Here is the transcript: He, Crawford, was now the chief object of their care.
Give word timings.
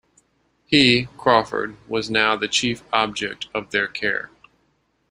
He, 0.65 1.09
Crawford, 1.15 1.77
was 1.87 2.09
now 2.09 2.35
the 2.35 2.47
chief 2.47 2.81
object 2.91 3.49
of 3.53 3.69
their 3.69 3.87
care. 3.87 4.31